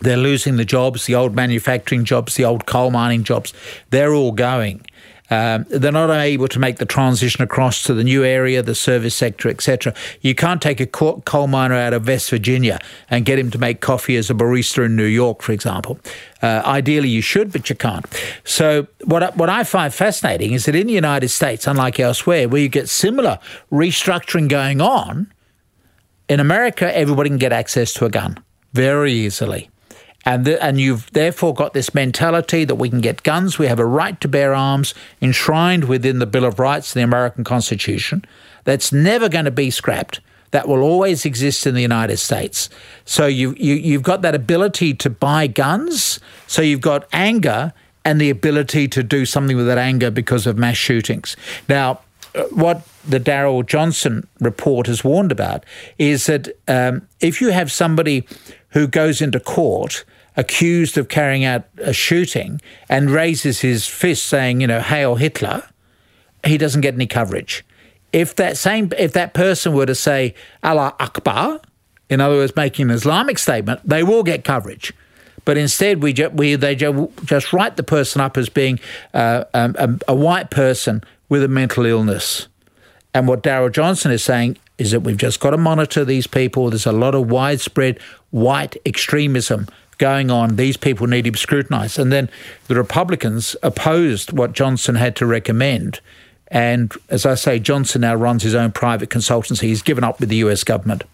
They're 0.00 0.16
losing 0.16 0.56
the 0.56 0.64
jobs, 0.64 1.06
the 1.06 1.14
old 1.14 1.34
manufacturing 1.34 2.04
jobs, 2.04 2.34
the 2.34 2.44
old 2.44 2.66
coal 2.66 2.90
mining 2.90 3.22
jobs. 3.24 3.54
They're 3.90 4.12
all 4.12 4.32
going. 4.32 4.84
Um, 5.30 5.64
they're 5.70 5.90
not 5.90 6.10
able 6.10 6.48
to 6.48 6.58
make 6.58 6.76
the 6.76 6.84
transition 6.84 7.42
across 7.42 7.82
to 7.84 7.94
the 7.94 8.04
new 8.04 8.24
area, 8.24 8.62
the 8.62 8.74
service 8.74 9.14
sector, 9.14 9.48
etc. 9.48 9.94
You 10.20 10.34
can't 10.34 10.60
take 10.60 10.80
a 10.80 10.86
co- 10.86 11.22
coal 11.24 11.46
miner 11.46 11.74
out 11.74 11.94
of 11.94 12.06
West 12.06 12.28
Virginia 12.28 12.78
and 13.08 13.24
get 13.24 13.38
him 13.38 13.50
to 13.52 13.58
make 13.58 13.80
coffee 13.80 14.16
as 14.16 14.28
a 14.28 14.34
barista 14.34 14.84
in 14.84 14.96
New 14.96 15.06
York, 15.06 15.40
for 15.40 15.52
example. 15.52 15.98
Uh, 16.42 16.62
ideally, 16.66 17.08
you 17.08 17.22
should, 17.22 17.52
but 17.52 17.70
you 17.70 17.76
can't. 17.76 18.04
So, 18.44 18.86
what 19.04 19.34
what 19.36 19.48
I 19.48 19.64
find 19.64 19.92
fascinating 19.94 20.52
is 20.52 20.66
that 20.66 20.74
in 20.74 20.86
the 20.86 20.92
United 20.92 21.28
States, 21.28 21.66
unlike 21.66 21.98
elsewhere, 21.98 22.46
where 22.46 22.60
you 22.60 22.68
get 22.68 22.90
similar 22.90 23.38
restructuring 23.72 24.48
going 24.48 24.82
on, 24.82 25.32
in 26.28 26.40
America, 26.40 26.94
everybody 26.96 27.30
can 27.30 27.38
get 27.38 27.52
access 27.52 27.92
to 27.94 28.04
a 28.04 28.10
gun 28.10 28.38
very 28.72 29.12
easily. 29.12 29.70
And, 30.24 30.44
the, 30.44 30.62
and 30.62 30.80
you've 30.80 31.10
therefore 31.12 31.54
got 31.54 31.74
this 31.74 31.94
mentality 31.94 32.64
that 32.64 32.76
we 32.76 32.88
can 32.88 33.00
get 33.00 33.22
guns, 33.22 33.58
we 33.58 33.66
have 33.66 33.78
a 33.78 33.86
right 33.86 34.18
to 34.20 34.28
bear 34.28 34.54
arms 34.54 34.94
enshrined 35.20 35.84
within 35.84 36.18
the 36.18 36.26
Bill 36.26 36.44
of 36.44 36.58
Rights, 36.58 36.94
the 36.94 37.02
American 37.02 37.44
Constitution, 37.44 38.24
that's 38.64 38.92
never 38.92 39.28
going 39.28 39.44
to 39.44 39.50
be 39.50 39.70
scrapped. 39.70 40.20
That 40.50 40.68
will 40.68 40.82
always 40.82 41.24
exist 41.24 41.66
in 41.66 41.74
the 41.74 41.82
United 41.82 42.18
States. 42.18 42.70
So 43.04 43.26
you, 43.26 43.54
you, 43.58 43.74
you've 43.74 44.04
got 44.04 44.22
that 44.22 44.34
ability 44.34 44.94
to 44.94 45.10
buy 45.10 45.48
guns. 45.48 46.20
So 46.46 46.62
you've 46.62 46.80
got 46.80 47.08
anger 47.12 47.72
and 48.04 48.20
the 48.20 48.30
ability 48.30 48.86
to 48.88 49.02
do 49.02 49.26
something 49.26 49.56
with 49.56 49.66
that 49.66 49.78
anger 49.78 50.10
because 50.10 50.46
of 50.46 50.56
mass 50.56 50.76
shootings. 50.76 51.36
Now, 51.68 52.00
uh, 52.34 52.44
what 52.50 52.86
the 53.06 53.20
Daryl 53.20 53.66
Johnson 53.66 54.26
report 54.40 54.86
has 54.86 55.02
warned 55.04 55.32
about 55.32 55.64
is 55.98 56.26
that 56.26 56.48
um, 56.68 57.06
if 57.20 57.40
you 57.40 57.50
have 57.50 57.70
somebody 57.70 58.26
who 58.74 58.86
goes 58.86 59.22
into 59.22 59.40
court 59.40 60.04
accused 60.36 60.98
of 60.98 61.08
carrying 61.08 61.44
out 61.44 61.64
a 61.78 61.92
shooting 61.92 62.60
and 62.88 63.10
raises 63.10 63.60
his 63.60 63.86
fist 63.86 64.26
saying, 64.26 64.60
you 64.60 64.66
know, 64.66 64.80
Hail 64.80 65.14
Hitler, 65.14 65.62
he 66.44 66.58
doesn't 66.58 66.80
get 66.82 66.94
any 66.94 67.06
coverage. 67.06 67.64
If 68.12 68.36
that 68.36 68.56
same 68.56 68.90
if 68.98 69.12
that 69.14 69.32
person 69.32 69.72
were 69.74 69.86
to 69.86 69.94
say 69.94 70.34
Allah 70.62 70.94
Akbar, 71.00 71.60
in 72.10 72.20
other 72.20 72.36
words, 72.36 72.54
making 72.54 72.90
an 72.90 72.90
Islamic 72.90 73.38
statement, 73.38 73.80
they 73.84 74.02
will 74.02 74.22
get 74.22 74.44
coverage. 74.44 74.92
But 75.44 75.56
instead, 75.56 76.02
we, 76.02 76.12
ju- 76.12 76.30
we 76.30 76.54
they 76.54 76.74
ju- 76.74 77.12
just 77.24 77.52
write 77.52 77.76
the 77.76 77.82
person 77.82 78.20
up 78.20 78.36
as 78.36 78.48
being 78.48 78.80
uh, 79.12 79.44
um, 79.52 79.74
a, 79.78 80.12
a 80.12 80.14
white 80.14 80.50
person 80.50 81.02
with 81.28 81.42
a 81.42 81.48
mental 81.48 81.84
illness. 81.86 82.48
And 83.12 83.28
what 83.28 83.42
Daryl 83.42 83.70
Johnson 83.70 84.10
is 84.10 84.24
saying 84.24 84.58
is 84.78 84.90
that 84.90 85.00
we've 85.00 85.16
just 85.16 85.40
got 85.40 85.50
to 85.50 85.56
monitor 85.56 86.04
these 86.04 86.26
people. 86.26 86.70
There's 86.70 86.86
a 86.86 86.92
lot 86.92 87.14
of 87.14 87.30
widespread 87.30 87.98
white 88.30 88.76
extremism 88.84 89.68
going 89.98 90.30
on. 90.30 90.56
These 90.56 90.76
people 90.76 91.06
need 91.06 91.22
to 91.22 91.30
be 91.30 91.38
scrutinised. 91.38 91.98
And 91.98 92.12
then 92.12 92.28
the 92.66 92.74
Republicans 92.74 93.56
opposed 93.62 94.32
what 94.32 94.52
Johnson 94.52 94.96
had 94.96 95.16
to 95.16 95.26
recommend. 95.26 96.00
And 96.48 96.92
as 97.08 97.24
I 97.26 97.34
say, 97.34 97.58
Johnson 97.58 98.02
now 98.02 98.14
runs 98.14 98.42
his 98.42 98.54
own 98.54 98.72
private 98.72 99.10
consultancy. 99.10 99.62
He's 99.62 99.82
given 99.82 100.04
up 100.04 100.20
with 100.20 100.28
the 100.28 100.36
US 100.36 100.64
government. 100.64 101.04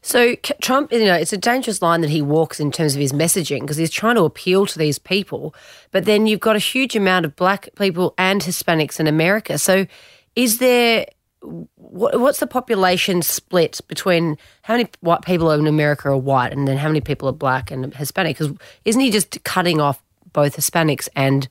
So 0.00 0.34
Trump, 0.62 0.92
you 0.92 1.04
know, 1.04 1.14
it's 1.14 1.32
a 1.32 1.38
dangerous 1.38 1.82
line 1.82 2.00
that 2.00 2.10
he 2.10 2.22
walks 2.22 2.58
in 2.60 2.72
terms 2.72 2.94
of 2.94 3.00
his 3.00 3.12
messaging 3.12 3.60
because 3.60 3.76
he's 3.76 3.90
trying 3.90 4.14
to 4.14 4.22
appeal 4.22 4.64
to 4.66 4.78
these 4.78 4.98
people, 4.98 5.54
but 5.90 6.06
then 6.06 6.26
you've 6.26 6.40
got 6.40 6.56
a 6.56 6.60
huge 6.60 6.96
amount 6.96 7.26
of 7.26 7.36
black 7.36 7.68
people 7.76 8.14
and 8.16 8.40
Hispanics 8.40 8.98
in 8.98 9.06
America. 9.06 9.58
So, 9.58 9.86
is 10.34 10.58
there 10.58 11.06
what's 11.42 12.40
the 12.40 12.46
population 12.46 13.22
split 13.22 13.80
between 13.88 14.36
how 14.62 14.74
many 14.74 14.88
white 15.00 15.22
people 15.22 15.50
in 15.50 15.66
America 15.66 16.08
are 16.08 16.16
white 16.16 16.52
and 16.52 16.66
then 16.66 16.76
how 16.76 16.88
many 16.88 17.00
people 17.00 17.28
are 17.28 17.32
black 17.32 17.70
and 17.70 17.94
Hispanic? 17.94 18.38
Because 18.38 18.54
isn't 18.84 19.00
he 19.00 19.10
just 19.10 19.42
cutting 19.44 19.80
off 19.80 20.02
both 20.32 20.56
Hispanics 20.56 21.08
and 21.14 21.48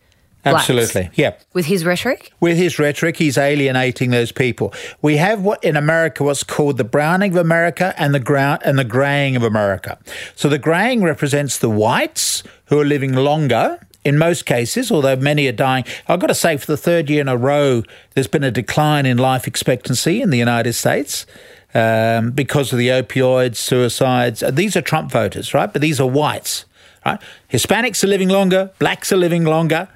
Blacks. 0.52 0.70
Absolutely, 0.70 1.10
yeah. 1.16 1.36
With 1.54 1.66
his 1.66 1.86
rhetoric? 1.86 2.32
With 2.40 2.58
his 2.58 2.80
rhetoric, 2.80 3.18
he's 3.18 3.38
alienating 3.38 4.12
those 4.12 4.32
people. 4.32 4.74
We 5.02 5.18
have 5.18 5.42
what 5.42 5.64
in 5.64 5.76
America 5.76 6.24
what's 6.24 6.44
called 6.44 6.78
the 6.78 6.84
browning 6.84 7.32
of 7.32 7.38
America 7.38 7.94
and 7.98 8.14
the 8.14 8.20
ground 8.20 8.62
and 8.64 8.78
the 8.78 8.84
graying 8.84 9.36
of 9.36 9.44
America. 9.44 9.98
So 10.36 10.48
the 10.50 10.60
graying 10.60 11.02
represents 11.02 11.58
the 11.58 11.70
whites 11.70 12.44
who 12.66 12.80
are 12.80 12.86
living 12.86 13.14
longer 13.14 13.80
in 14.04 14.18
most 14.18 14.46
cases, 14.46 14.92
although 14.92 15.16
many 15.16 15.48
are 15.48 15.54
dying. 15.54 15.84
I've 16.08 16.20
got 16.20 16.28
to 16.28 16.36
say, 16.36 16.58
for 16.58 16.68
the 16.68 16.78
third 16.78 17.10
year 17.10 17.22
in 17.22 17.28
a 17.28 17.38
row, 17.38 17.84
there's 18.14 18.28
been 18.28 18.44
a 18.44 18.52
decline 18.52 19.06
in 19.06 19.18
life 19.18 19.48
expectancy 19.48 20.22
in 20.22 20.30
the 20.30 20.38
United 20.38 20.74
States. 20.74 21.26
Um, 21.74 22.32
because 22.32 22.72
of 22.72 22.80
the 22.80 22.88
opioids, 22.88 23.58
suicides. 23.58 24.42
These 24.52 24.78
are 24.78 24.82
Trump 24.82 25.12
voters, 25.12 25.54
right? 25.54 25.72
But 25.72 25.82
these 25.82 26.00
are 26.00 26.08
whites, 26.08 26.66
right? 27.06 27.22
Hispanics 27.52 28.04
are 28.04 28.08
living 28.08 28.30
longer, 28.30 28.72
blacks 28.80 29.12
are 29.12 29.18
living 29.18 29.44
longer, 29.44 29.90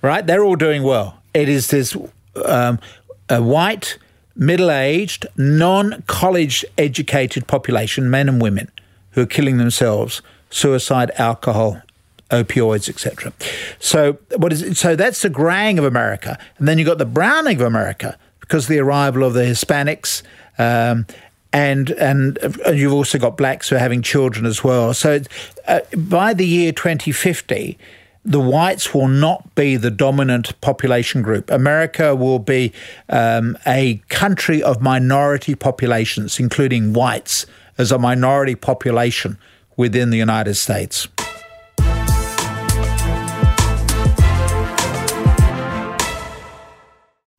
right? 0.00 0.26
They're 0.26 0.42
all 0.42 0.56
doing 0.56 0.82
well. 0.82 1.20
It 1.34 1.48
is 1.48 1.68
this 1.68 1.96
um, 2.44 2.80
white, 3.28 3.98
middle 4.34 4.70
aged, 4.70 5.26
non 5.36 6.02
college 6.06 6.64
educated 6.78 7.46
population, 7.46 8.10
men 8.10 8.28
and 8.28 8.40
women, 8.40 8.70
who 9.10 9.20
are 9.22 9.26
killing 9.26 9.58
themselves, 9.58 10.22
suicide, 10.50 11.10
alcohol, 11.18 11.82
opioids, 12.30 12.88
etc. 12.88 13.32
So 13.78 14.18
what 14.36 14.52
is 14.52 14.62
it? 14.62 14.76
so 14.76 14.96
that's 14.96 15.22
the 15.22 15.30
graying 15.30 15.78
of 15.78 15.84
America, 15.84 16.38
and 16.58 16.68
then 16.68 16.78
you've 16.78 16.88
got 16.88 16.98
the 16.98 17.06
browning 17.06 17.56
of 17.56 17.66
America 17.66 18.18
because 18.40 18.64
of 18.64 18.70
the 18.70 18.78
arrival 18.78 19.24
of 19.24 19.34
the 19.34 19.42
Hispanics. 19.42 20.22
Um, 20.58 21.06
and 21.52 21.90
and 21.90 22.38
you've 22.74 22.92
also 22.92 23.18
got 23.18 23.36
blacks 23.36 23.68
who 23.68 23.76
are 23.76 23.80
having 23.80 24.02
children 24.02 24.44
as 24.44 24.62
well. 24.62 24.92
So 24.92 25.20
uh, 25.66 25.80
by 25.96 26.34
the 26.34 26.46
year 26.46 26.72
2050, 26.72 27.78
the 28.24 28.40
whites 28.40 28.92
will 28.92 29.08
not 29.08 29.54
be 29.54 29.76
the 29.76 29.90
dominant 29.90 30.60
population 30.60 31.22
group. 31.22 31.50
America 31.50 32.14
will 32.14 32.38
be 32.38 32.72
um, 33.08 33.56
a 33.66 34.02
country 34.08 34.62
of 34.62 34.82
minority 34.82 35.54
populations, 35.54 36.38
including 36.38 36.92
whites 36.92 37.46
as 37.78 37.90
a 37.90 37.98
minority 37.98 38.54
population 38.54 39.38
within 39.76 40.10
the 40.10 40.18
United 40.18 40.54
States. 40.54 41.08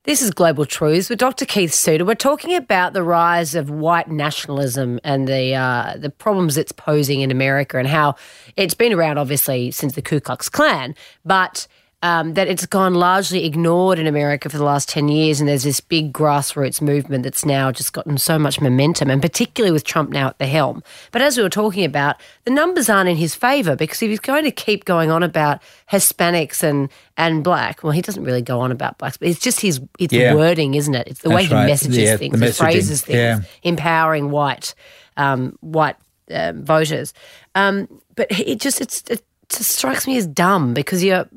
This 0.10 0.24
is 0.24 0.32
Global 0.32 0.66
Truths 0.66 1.08
with 1.08 1.20
Dr. 1.20 1.46
Keith 1.46 1.72
Suter. 1.72 2.04
We're 2.04 2.16
talking 2.16 2.56
about 2.56 2.94
the 2.94 3.04
rise 3.04 3.54
of 3.54 3.70
white 3.70 4.10
nationalism 4.10 5.00
and 5.04 5.28
the 5.28 5.54
uh, 5.54 5.98
the 5.98 6.10
problems 6.10 6.58
it's 6.58 6.72
posing 6.72 7.22
in 7.22 7.30
America 7.30 7.78
and 7.78 7.88
how 7.88 8.16
it's 8.58 8.74
been 8.74 8.92
around 8.92 9.20
obviously 9.20 9.70
since 9.70 9.94
the 9.94 10.02
Ku 10.02 10.20
Klux 10.20 10.50
Klan, 10.50 10.96
but 11.26 11.68
um, 12.02 12.34
that 12.36 12.48
it's 12.48 12.66
gone 12.66 12.94
largely 12.94 13.46
ignored 13.46 14.00
in 14.00 14.08
America 14.08 14.50
for 14.50 14.58
the 14.58 14.64
last 14.64 14.88
10 14.88 15.10
years. 15.10 15.42
And 15.42 15.50
there's 15.50 15.64
this 15.64 15.82
big 15.82 16.14
grassroots 16.14 16.82
movement 16.82 17.24
that's 17.24 17.46
now 17.46 17.72
just 17.72 17.92
gotten 17.92 18.18
so 18.18 18.40
much 18.40 18.62
momentum, 18.62 19.10
and 19.10 19.22
particularly 19.22 19.74
with 19.74 19.84
Trump 19.84 20.10
now 20.10 20.28
at 20.28 20.38
the 20.38 20.48
helm. 20.48 20.82
But 21.12 21.22
as 21.22 21.36
we 21.36 21.44
were 21.44 21.50
talking 21.50 21.84
about, 21.84 22.16
the 22.46 22.52
numbers 22.52 22.90
aren't 22.90 23.10
in 23.10 23.18
his 23.18 23.36
favour 23.36 23.76
because 23.76 24.02
if 24.02 24.10
he's 24.10 24.20
going 24.20 24.46
to 24.46 24.52
keep 24.52 24.86
going 24.86 25.12
on 25.12 25.24
about 25.24 25.62
Hispanics 25.92 26.64
and, 26.64 26.90
and 27.18 27.44
black, 27.44 27.84
well, 27.84 27.92
he 27.92 28.02
doesn't 28.02 28.24
really 28.24 28.42
go 28.42 28.62
on 28.62 28.72
about 28.72 28.98
blacks, 28.98 29.18
but 29.18 29.28
it's 29.28 29.40
just 29.40 29.60
his 29.60 29.82
it's 30.00 30.14
yeah. 30.14 30.34
wording, 30.34 30.76
isn't 30.76 30.96
it? 30.96 31.08
It's 31.08 31.22
the 31.22 31.30
that's 31.30 31.36
way 31.38 31.46
he 31.46 31.54
right. 31.54 31.66
messages 31.66 31.98
yeah, 31.98 32.16
things, 32.16 32.40
he 32.40 32.52
phrases 32.52 33.02
things, 33.02 33.18
yeah. 33.18 33.42
empowering 33.64 34.32
white, 34.32 34.74
um, 35.18 35.58
white 35.60 35.98
um, 36.32 36.64
voters. 36.64 37.14
Um, 37.56 37.90
but 38.16 38.28
it 38.32 38.62
just, 38.62 38.80
it's, 38.80 39.04
it 39.10 39.22
just 39.50 39.72
strikes 39.72 40.08
me 40.08 40.18
as 40.18 40.28
dumb 40.28 40.74
because 40.74 41.04
you're, 41.04 41.28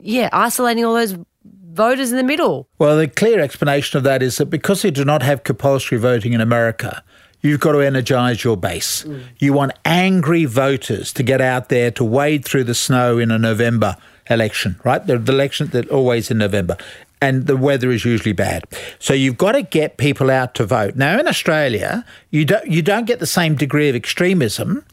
yeah, 0.00 0.28
isolating 0.32 0.84
all 0.84 0.94
those 0.94 1.16
voters 1.44 2.10
in 2.10 2.16
the 2.16 2.24
middle. 2.24 2.68
Well, 2.78 2.98
the 2.98 3.08
clear 3.08 3.40
explanation 3.40 3.98
of 3.98 4.04
that 4.04 4.22
is 4.22 4.36
that 4.36 4.46
because 4.46 4.84
you 4.84 4.90
do 4.90 5.04
not 5.04 5.22
have 5.22 5.44
compulsory 5.44 5.98
voting 5.98 6.32
in 6.32 6.40
America, 6.40 7.02
you've 7.40 7.60
got 7.60 7.72
to 7.72 7.80
energize 7.80 8.44
your 8.44 8.56
base. 8.56 9.04
Mm. 9.04 9.22
You 9.38 9.52
want 9.52 9.72
angry 9.84 10.44
voters 10.44 11.12
to 11.14 11.22
get 11.22 11.40
out 11.40 11.68
there 11.68 11.90
to 11.92 12.04
wade 12.04 12.44
through 12.44 12.64
the 12.64 12.74
snow 12.74 13.18
in 13.18 13.30
a 13.30 13.38
November 13.38 13.96
election, 14.28 14.78
right? 14.84 15.04
The, 15.04 15.18
the 15.18 15.32
election 15.32 15.68
that 15.68 15.88
always 15.88 16.30
in 16.30 16.38
November. 16.38 16.76
And 17.20 17.46
the 17.46 17.56
weather 17.56 17.90
is 17.90 18.04
usually 18.04 18.32
bad. 18.32 18.64
So 18.98 19.14
you've 19.14 19.38
got 19.38 19.52
to 19.52 19.62
get 19.62 19.96
people 19.96 20.28
out 20.28 20.54
to 20.56 20.66
vote. 20.66 20.96
Now 20.96 21.20
in 21.20 21.28
Australia, 21.28 22.04
you 22.30 22.44
don't 22.44 22.66
you 22.66 22.82
don't 22.82 23.04
get 23.04 23.20
the 23.20 23.28
same 23.28 23.54
degree 23.54 23.88
of 23.88 23.94
extremism 23.94 24.84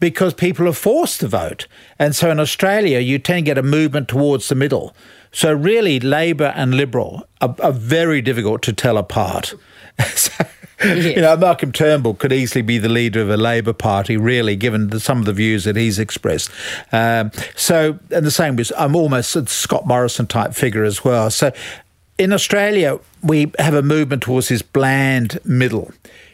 because 0.00 0.34
people 0.34 0.66
are 0.66 0.72
forced 0.72 1.20
to 1.20 1.28
vote. 1.28 1.66
And 1.98 2.16
so 2.16 2.30
in 2.30 2.40
Australia, 2.40 2.98
you 2.98 3.18
tend 3.18 3.44
to 3.46 3.50
get 3.50 3.58
a 3.58 3.62
movement 3.62 4.08
towards 4.08 4.48
the 4.48 4.54
middle. 4.54 4.94
So 5.30 5.52
really, 5.52 6.00
Labor 6.00 6.52
and 6.56 6.74
Liberal 6.74 7.28
are, 7.40 7.54
are 7.62 7.72
very 7.72 8.20
difficult 8.20 8.62
to 8.62 8.72
tell 8.72 8.98
apart. 8.98 9.54
so, 10.14 10.32
You 10.82 11.20
know, 11.20 11.36
Malcolm 11.36 11.72
Turnbull 11.72 12.14
could 12.14 12.32
easily 12.32 12.62
be 12.62 12.78
the 12.78 12.88
leader 12.88 13.20
of 13.20 13.28
a 13.28 13.36
Labor 13.36 13.74
Party, 13.74 14.16
really, 14.16 14.56
given 14.56 14.88
the, 14.88 14.98
some 14.98 15.18
of 15.18 15.26
the 15.26 15.34
views 15.34 15.64
that 15.64 15.76
he's 15.76 15.98
expressed. 15.98 16.50
Um, 16.90 17.32
so, 17.54 17.98
and 18.10 18.24
the 18.24 18.30
same 18.30 18.56
with, 18.56 18.72
I'm 18.78 18.96
almost 18.96 19.36
a 19.36 19.46
Scott 19.46 19.86
Morrison 19.86 20.26
type 20.26 20.54
figure 20.54 20.84
as 20.84 21.04
well. 21.04 21.30
So, 21.30 21.52
in 22.16 22.32
Australia, 22.32 22.98
we 23.22 23.52
have 23.58 23.74
a 23.74 23.82
movement 23.82 24.22
towards 24.22 24.48
this 24.48 24.62
bland 24.62 25.38
middle. 25.44 25.92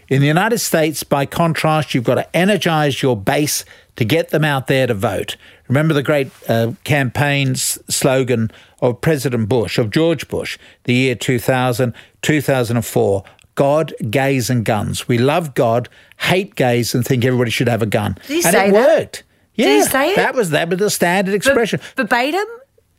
In 0.08 0.20
the 0.20 0.26
United 0.28 0.58
States, 0.58 1.02
by 1.02 1.26
contrast, 1.26 1.94
you've 1.94 2.04
got 2.04 2.14
to 2.14 2.36
energize 2.36 3.02
your 3.02 3.16
base 3.16 3.64
to 3.96 4.04
get 4.04 4.28
them 4.30 4.44
out 4.44 4.68
there 4.68 4.86
to 4.86 4.94
vote. 4.94 5.36
Remember 5.68 5.94
the 5.94 6.02
great 6.02 6.30
uh, 6.48 6.72
campaign 6.84 7.56
slogan 7.56 8.50
of 8.80 9.00
President 9.00 9.48
Bush, 9.48 9.78
of 9.78 9.90
George 9.90 10.28
Bush, 10.28 10.58
the 10.84 10.94
year 10.94 11.14
2000, 11.16 11.92
2004 12.22 13.24
God, 13.56 13.94
gays, 14.10 14.50
and 14.50 14.64
guns. 14.64 15.08
We 15.08 15.16
love 15.18 15.54
God, 15.54 15.88
hate 16.18 16.54
gays, 16.56 16.94
and 16.94 17.04
think 17.04 17.24
everybody 17.24 17.50
should 17.50 17.68
have 17.68 17.82
a 17.82 17.86
gun. 17.86 18.18
Did 18.26 18.44
and 18.44 18.54
it 18.54 18.58
that? 18.58 18.72
worked. 18.72 19.24
Yeah, 19.54 19.66
Did 19.66 19.76
he 19.76 19.82
say 19.84 20.10
it? 20.12 20.16
That 20.16 20.34
was 20.34 20.50
that 20.50 20.68
was 20.68 20.78
the 20.78 20.90
standard 20.90 21.34
expression. 21.34 21.80
B- 21.80 22.02
verbatim? 22.02 22.44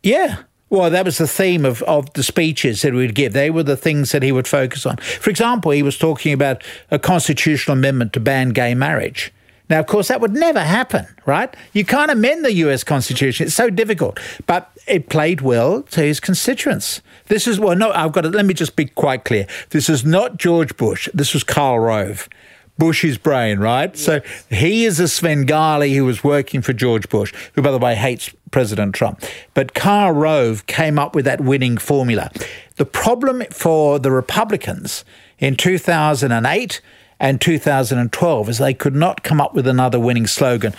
Yeah. 0.01 0.37
Well, 0.69 0.89
that 0.89 1.05
was 1.05 1.17
the 1.17 1.27
theme 1.27 1.63
of, 1.63 1.81
of 1.83 2.11
the 2.13 2.23
speeches 2.23 2.81
that 2.81 2.91
he 2.91 2.97
would 2.99 3.15
give. 3.15 3.31
They 3.31 3.49
were 3.49 3.63
the 3.63 3.77
things 3.77 4.11
that 4.11 4.21
he 4.21 4.33
would 4.33 4.47
focus 4.47 4.85
on. 4.85 4.97
For 4.97 5.29
example, 5.29 5.71
he 5.71 5.81
was 5.81 5.97
talking 5.97 6.33
about 6.33 6.61
a 6.91 6.99
constitutional 6.99 7.77
amendment 7.77 8.11
to 8.13 8.19
ban 8.19 8.49
gay 8.49 8.75
marriage. 8.75 9.31
Now, 9.69 9.79
of 9.79 9.87
course, 9.87 10.07
that 10.07 10.21
would 10.21 10.33
never 10.33 10.61
happen, 10.61 11.07
right? 11.25 11.53
You 11.73 11.85
can't 11.85 12.11
amend 12.11 12.43
the 12.43 12.53
US 12.53 12.83
Constitution. 12.83 13.47
It's 13.47 13.55
so 13.55 13.69
difficult. 13.69 14.19
But 14.45 14.69
it 14.87 15.09
played 15.09 15.41
well 15.41 15.83
to 15.83 16.01
his 16.01 16.19
constituents. 16.19 17.01
This 17.25 17.47
is, 17.47 17.59
well, 17.59 17.75
no, 17.75 17.91
I've 17.91 18.13
got 18.13 18.21
to, 18.21 18.29
let 18.29 18.45
me 18.45 18.53
just 18.53 18.75
be 18.75 18.85
quite 18.85 19.25
clear. 19.25 19.47
This 19.69 19.89
is 19.89 20.05
not 20.05 20.37
George 20.37 20.75
Bush. 20.77 21.09
This 21.13 21.33
was 21.33 21.43
Karl 21.43 21.79
Rove. 21.79 22.29
Bush's 22.77 23.17
brain, 23.17 23.59
right? 23.59 23.91
Yes. 23.93 24.03
So 24.03 24.21
he 24.49 24.85
is 24.85 24.99
a 24.99 25.07
Svengali 25.07 25.93
who 25.93 26.05
was 26.05 26.23
working 26.23 26.61
for 26.61 26.73
George 26.73 27.09
Bush, 27.09 27.33
who, 27.53 27.61
by 27.61 27.71
the 27.71 27.77
way, 27.77 27.95
hates 27.95 28.33
President 28.51 28.95
Trump. 28.95 29.23
But 29.53 29.73
Karl 29.73 30.13
Rove 30.13 30.65
came 30.67 30.97
up 30.99 31.15
with 31.15 31.25
that 31.25 31.41
winning 31.41 31.77
formula. 31.77 32.31
The 32.75 32.85
problem 32.85 33.43
for 33.51 33.99
the 33.99 34.11
Republicans 34.11 35.03
in 35.39 35.55
2008 35.55 36.81
and 37.19 37.41
2012 37.41 38.49
is 38.49 38.57
they 38.57 38.73
could 38.73 38.95
not 38.95 39.23
come 39.23 39.41
up 39.41 39.53
with 39.53 39.67
another 39.67 39.99
winning 39.99 40.27
slogan 40.27 40.73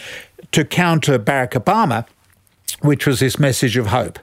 to 0.52 0.64
counter 0.64 1.18
Barack 1.18 1.50
Obama, 1.50 2.06
which 2.80 3.06
was 3.06 3.20
this 3.20 3.38
message 3.38 3.76
of 3.76 3.88
hope. 3.88 4.18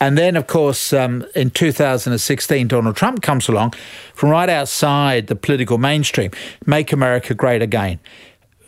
And 0.00 0.18
then, 0.18 0.36
of 0.36 0.46
course, 0.46 0.92
um, 0.92 1.24
in 1.34 1.50
2016, 1.50 2.68
Donald 2.68 2.96
Trump 2.96 3.22
comes 3.22 3.48
along 3.48 3.74
from 4.14 4.30
right 4.30 4.48
outside 4.48 5.28
the 5.28 5.36
political 5.36 5.78
mainstream, 5.78 6.30
make 6.66 6.92
America 6.92 7.34
great 7.34 7.62
again, 7.62 8.00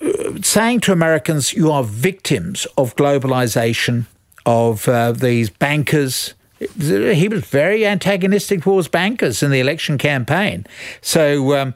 uh, 0.00 0.40
saying 0.42 0.80
to 0.80 0.92
Americans, 0.92 1.52
you 1.52 1.71
are 1.71 1.83
victims 1.83 2.66
of 2.78 2.95
globalization, 2.97 4.06
of 4.47 4.88
uh, 4.88 5.12
these 5.12 5.50
bankers. 5.50 6.35
He 6.59 7.28
was 7.28 7.45
very 7.45 7.85
antagonistic 7.85 8.62
towards 8.62 8.88
bankers 8.88 9.42
in 9.42 9.50
the 9.50 9.61
election 9.61 9.99
campaign. 9.99 10.64
So, 11.02 11.54
um, 11.61 11.75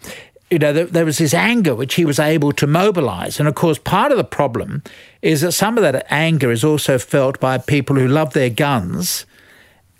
you 0.50 0.58
know, 0.58 0.72
there, 0.72 0.86
there, 0.86 1.04
was 1.04 1.18
this 1.18 1.34
anger 1.34 1.74
which 1.74 1.94
he 1.94 2.04
was 2.04 2.18
able 2.18 2.52
to 2.52 2.66
mobilize. 2.66 3.38
And 3.38 3.48
of 3.48 3.56
course, 3.56 3.78
part 3.78 4.10
of 4.10 4.18
the 4.18 4.24
problem 4.24 4.82
is 5.22 5.42
that 5.42 5.52
some 5.52 5.76
of 5.76 5.82
that 5.82 6.06
anger 6.10 6.50
is 6.50 6.64
also 6.64 6.98
felt 6.98 7.40
by 7.40 7.58
people 7.58 7.96
who 7.96 8.08
love 8.08 8.32
their 8.32 8.50
guns 8.50 9.26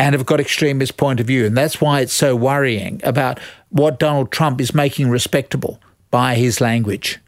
and 0.01 0.15
have 0.15 0.25
got 0.25 0.41
extremist 0.41 0.97
point 0.97 1.21
of 1.21 1.27
view. 1.27 1.45
And 1.45 1.55
that's 1.55 1.79
why 1.79 2.01
it's 2.01 2.15
so 2.15 2.35
worrying 2.35 3.03
about 3.05 3.39
what 3.69 3.99
Donald 3.99 4.33
Trump 4.33 4.59
is 4.59 4.75
making 4.75 5.11
respectable 5.11 5.79
by 6.11 6.37
his 6.37 6.59
language. 6.59 7.19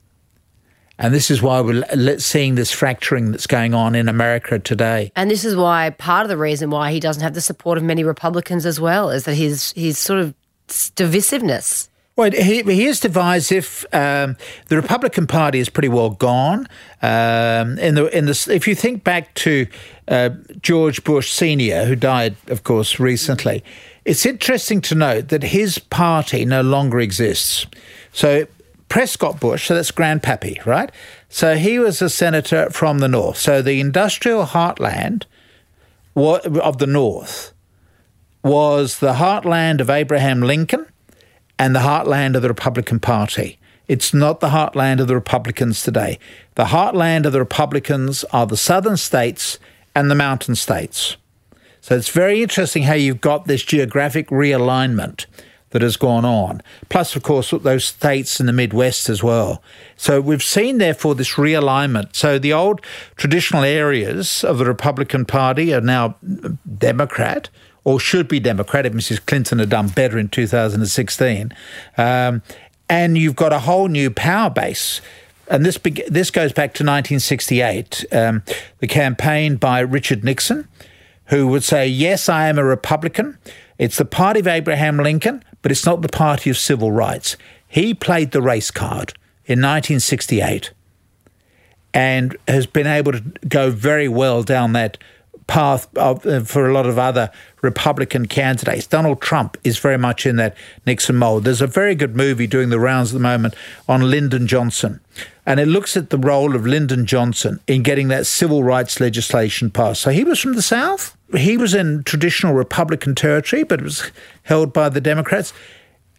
And 0.98 1.12
this 1.12 1.30
is 1.30 1.42
why 1.42 1.60
we're 1.60 2.18
seeing 2.18 2.54
this 2.54 2.72
fracturing 2.72 3.32
that's 3.32 3.46
going 3.46 3.74
on 3.74 3.94
in 3.94 4.08
America 4.08 4.58
today. 4.58 5.12
And 5.14 5.30
this 5.30 5.44
is 5.44 5.54
why 5.54 5.90
part 5.90 6.24
of 6.24 6.30
the 6.30 6.36
reason 6.38 6.70
why 6.70 6.92
he 6.92 7.00
doesn't 7.00 7.22
have 7.22 7.34
the 7.34 7.42
support 7.42 7.76
of 7.76 7.84
many 7.84 8.04
Republicans 8.04 8.64
as 8.64 8.80
well 8.80 9.10
is 9.10 9.24
that 9.24 9.34
his 9.34 9.72
his 9.72 9.98
sort 9.98 10.20
of 10.20 10.34
divisiveness 10.68 11.88
well, 12.14 12.30
he, 12.30 12.62
he 12.62 12.84
is 12.86 13.00
divisive. 13.00 13.86
Um, 13.92 14.36
the 14.68 14.76
Republican 14.76 15.26
Party 15.26 15.60
is 15.60 15.70
pretty 15.70 15.88
well 15.88 16.10
gone. 16.10 16.68
Um, 17.00 17.78
in 17.78 17.94
the 17.94 18.06
in 18.16 18.26
the 18.26 18.48
if 18.50 18.68
you 18.68 18.74
think 18.74 19.02
back 19.02 19.32
to 19.34 19.66
uh, 20.08 20.30
George 20.60 21.04
Bush 21.04 21.32
Senior, 21.32 21.86
who 21.86 21.96
died, 21.96 22.36
of 22.48 22.64
course, 22.64 23.00
recently, 23.00 23.64
it's 24.04 24.26
interesting 24.26 24.82
to 24.82 24.94
note 24.94 25.28
that 25.28 25.42
his 25.42 25.78
party 25.78 26.44
no 26.44 26.60
longer 26.60 27.00
exists. 27.00 27.66
So 28.12 28.46
Prescott 28.90 29.40
Bush, 29.40 29.68
so 29.68 29.74
that's 29.74 29.90
Grandpappy, 29.90 30.66
right? 30.66 30.92
So 31.30 31.54
he 31.54 31.78
was 31.78 32.02
a 32.02 32.10
senator 32.10 32.68
from 32.70 32.98
the 32.98 33.08
north. 33.08 33.38
So 33.38 33.62
the 33.62 33.80
industrial 33.80 34.44
heartland 34.44 35.24
of 36.14 36.76
the 36.76 36.86
north 36.86 37.54
was 38.44 38.98
the 38.98 39.14
heartland 39.14 39.80
of 39.80 39.88
Abraham 39.88 40.42
Lincoln 40.42 40.84
and 41.62 41.76
the 41.76 41.80
heartland 41.80 42.34
of 42.34 42.42
the 42.42 42.48
Republican 42.48 42.98
Party. 42.98 43.56
It's 43.86 44.12
not 44.12 44.40
the 44.40 44.48
heartland 44.48 44.98
of 44.98 45.06
the 45.06 45.14
Republicans 45.14 45.84
today. 45.84 46.18
The 46.56 46.64
heartland 46.64 47.24
of 47.24 47.32
the 47.32 47.38
Republicans 47.38 48.24
are 48.32 48.46
the 48.46 48.56
southern 48.56 48.96
states 48.96 49.60
and 49.94 50.10
the 50.10 50.16
mountain 50.16 50.56
states. 50.56 51.16
So 51.80 51.94
it's 51.94 52.08
very 52.08 52.42
interesting 52.42 52.82
how 52.82 52.94
you've 52.94 53.20
got 53.20 53.46
this 53.46 53.62
geographic 53.62 54.26
realignment 54.30 55.26
that 55.70 55.82
has 55.82 55.96
gone 55.96 56.24
on. 56.24 56.62
Plus, 56.88 57.14
of 57.14 57.22
course, 57.22 57.52
those 57.52 57.84
states 57.84 58.40
in 58.40 58.46
the 58.46 58.52
Midwest 58.52 59.08
as 59.08 59.22
well. 59.22 59.62
So 59.96 60.20
we've 60.20 60.42
seen, 60.42 60.78
therefore, 60.78 61.14
this 61.14 61.34
realignment. 61.34 62.16
So 62.16 62.40
the 62.40 62.52
old 62.52 62.80
traditional 63.14 63.62
areas 63.62 64.42
of 64.42 64.58
the 64.58 64.64
Republican 64.64 65.26
Party 65.26 65.72
are 65.72 65.80
now 65.80 66.16
Democrat, 66.76 67.50
or 67.84 67.98
should 67.98 68.28
be 68.28 68.40
Democratic. 68.40 68.92
Mrs. 68.92 69.24
Clinton 69.24 69.58
had 69.58 69.70
done 69.70 69.88
better 69.88 70.18
in 70.18 70.28
2016. 70.28 71.52
Um, 71.96 72.42
and 72.88 73.16
you've 73.16 73.36
got 73.36 73.52
a 73.52 73.60
whole 73.60 73.88
new 73.88 74.10
power 74.10 74.50
base. 74.50 75.00
And 75.48 75.64
this 75.64 75.78
be- 75.78 76.04
this 76.08 76.30
goes 76.30 76.52
back 76.52 76.74
to 76.74 76.84
1968, 76.84 78.04
um, 78.12 78.42
the 78.78 78.86
campaign 78.86 79.56
by 79.56 79.80
Richard 79.80 80.24
Nixon, 80.24 80.68
who 81.26 81.48
would 81.48 81.64
say, 81.64 81.86
Yes, 81.86 82.28
I 82.28 82.48
am 82.48 82.58
a 82.58 82.64
Republican. 82.64 83.38
It's 83.78 83.98
the 83.98 84.04
party 84.04 84.40
of 84.40 84.46
Abraham 84.46 84.98
Lincoln, 84.98 85.42
but 85.60 85.72
it's 85.72 85.84
not 85.84 86.02
the 86.02 86.08
party 86.08 86.50
of 86.50 86.56
civil 86.56 86.92
rights. 86.92 87.36
He 87.66 87.94
played 87.94 88.30
the 88.30 88.42
race 88.42 88.70
card 88.70 89.14
in 89.44 89.58
1968 89.58 90.72
and 91.94 92.36
has 92.46 92.66
been 92.66 92.86
able 92.86 93.12
to 93.12 93.20
go 93.48 93.70
very 93.70 94.08
well 94.08 94.42
down 94.42 94.72
that 94.74 94.98
path 95.52 95.86
of, 95.98 96.24
uh, 96.24 96.40
for 96.40 96.66
a 96.66 96.72
lot 96.72 96.86
of 96.86 96.98
other 96.98 97.30
Republican 97.60 98.24
candidates. 98.24 98.86
Donald 98.86 99.20
Trump 99.20 99.58
is 99.64 99.78
very 99.78 99.98
much 99.98 100.24
in 100.24 100.36
that 100.36 100.56
Nixon 100.86 101.16
mold. 101.16 101.44
There's 101.44 101.60
a 101.60 101.66
very 101.66 101.94
good 101.94 102.16
movie 102.16 102.46
doing 102.46 102.70
the 102.70 102.80
rounds 102.80 103.10
at 103.10 103.18
the 103.18 103.20
moment 103.20 103.54
on 103.86 104.10
Lyndon 104.10 104.46
Johnson, 104.46 105.00
and 105.44 105.60
it 105.60 105.66
looks 105.66 105.94
at 105.94 106.08
the 106.08 106.16
role 106.16 106.56
of 106.56 106.66
Lyndon 106.66 107.04
Johnson 107.04 107.60
in 107.66 107.82
getting 107.82 108.08
that 108.08 108.24
civil 108.24 108.64
rights 108.64 108.98
legislation 108.98 109.70
passed. 109.70 110.00
So 110.00 110.10
he 110.10 110.24
was 110.24 110.40
from 110.40 110.54
the 110.54 110.62
South. 110.62 111.14
He 111.36 111.58
was 111.58 111.74
in 111.74 112.02
traditional 112.04 112.54
Republican 112.54 113.14
territory, 113.14 113.62
but 113.62 113.80
it 113.80 113.84
was 113.84 114.10
held 114.44 114.72
by 114.72 114.88
the 114.88 115.02
Democrats. 115.02 115.52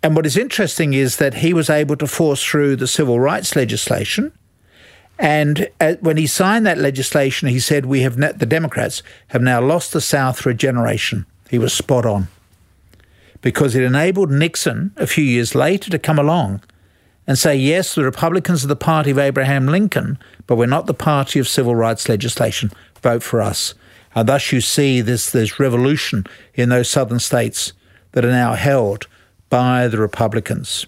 And 0.03 0.15
what 0.15 0.27
is 0.27 0.37
interesting 0.37 0.93
is 0.93 1.17
that 1.17 1.35
he 1.35 1.55
was 1.55 1.71
able 1.71 1.95
to 1.95 2.05
force 2.05 2.43
through 2.43 2.75
the 2.75 2.87
civil 2.87 3.19
rights 3.19 3.55
legislation 3.55 4.31
and 5.23 5.69
uh, 5.79 5.93
when 6.01 6.17
he 6.17 6.27
signed 6.27 6.65
that 6.65 6.77
legislation, 6.77 7.47
he 7.47 7.59
said, 7.61 7.85
"We 7.85 8.01
have 8.01 8.17
ne- 8.17 8.33
the 8.33 8.45
Democrats 8.45 9.01
have 9.29 9.41
now 9.41 9.61
lost 9.61 9.93
the 9.93 10.01
South 10.01 10.37
for 10.37 10.49
a 10.49 10.53
generation." 10.53 11.25
He 11.49 11.57
was 11.57 11.71
spot 11.71 12.05
on 12.05 12.27
because 13.41 13.73
it 13.73 13.83
enabled 13.83 14.31
Nixon 14.31 14.91
a 14.97 15.07
few 15.07 15.23
years 15.23 15.55
later 15.55 15.89
to 15.89 15.97
come 15.97 16.19
along 16.19 16.61
and 17.25 17.39
say, 17.39 17.55
"Yes, 17.55 17.95
the 17.95 18.03
Republicans 18.03 18.65
are 18.65 18.67
the 18.67 18.75
party 18.75 19.11
of 19.11 19.17
Abraham 19.17 19.65
Lincoln, 19.65 20.19
but 20.45 20.57
we're 20.57 20.65
not 20.65 20.87
the 20.87 20.93
party 20.93 21.39
of 21.39 21.47
civil 21.47 21.73
rights 21.73 22.09
legislation. 22.09 22.69
Vote 23.01 23.23
for 23.23 23.41
us." 23.41 23.75
And 24.13 24.27
thus, 24.27 24.51
you 24.51 24.59
see 24.59 24.99
this 24.99 25.29
this 25.29 25.57
revolution 25.57 26.25
in 26.53 26.67
those 26.67 26.89
southern 26.89 27.19
states 27.19 27.71
that 28.11 28.25
are 28.25 28.31
now 28.31 28.55
held 28.55 29.07
by 29.49 29.87
the 29.87 29.99
Republicans. 29.99 30.85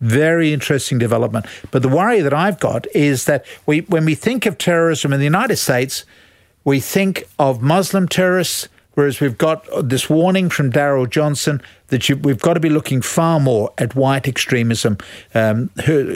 Very 0.00 0.52
interesting 0.52 0.98
development. 0.98 1.46
But 1.70 1.82
the 1.82 1.88
worry 1.88 2.20
that 2.20 2.34
I've 2.34 2.60
got 2.60 2.86
is 2.94 3.24
that 3.24 3.44
we, 3.64 3.80
when 3.80 4.04
we 4.04 4.14
think 4.14 4.46
of 4.46 4.58
terrorism 4.58 5.12
in 5.12 5.18
the 5.18 5.24
United 5.24 5.56
States, 5.56 6.04
we 6.64 6.80
think 6.80 7.28
of 7.38 7.62
Muslim 7.62 8.08
terrorists, 8.08 8.68
whereas 8.94 9.20
we've 9.20 9.38
got 9.38 9.66
this 9.82 10.10
warning 10.10 10.50
from 10.50 10.70
Daryl 10.70 11.08
Johnson 11.08 11.62
that 11.88 12.08
you, 12.08 12.16
we've 12.16 12.40
got 12.40 12.54
to 12.54 12.60
be 12.60 12.68
looking 12.68 13.00
far 13.00 13.40
more 13.40 13.72
at 13.78 13.94
white 13.94 14.28
extremism. 14.28 14.98
Um, 15.34 15.70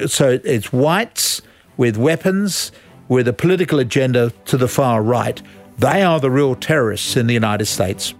so 0.07 0.41
it's 0.45 0.73
whites 0.73 1.41
with 1.77 1.97
weapons, 1.97 2.73
with 3.09 3.29
a 3.29 3.33
political 3.33 3.79
agenda 3.79 4.31
to 4.47 4.57
the 4.57 4.69
far 4.69 5.03
right. 5.03 5.41
They 5.79 6.03
are 6.03 6.21
the 6.21 6.31
real 6.31 6.55
terrorists 6.55 7.17
in 7.17 7.27
the 7.27 7.35
United 7.35 7.67
States. 7.67 8.13